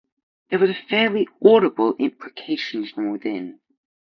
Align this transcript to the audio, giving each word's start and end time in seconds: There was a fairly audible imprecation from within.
There 0.49 0.57
was 0.57 0.71
a 0.71 0.87
fairly 0.89 1.27
audible 1.45 1.95
imprecation 1.99 2.87
from 2.87 3.11
within. 3.11 3.59